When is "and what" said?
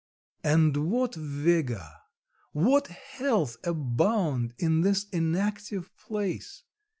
0.43-1.13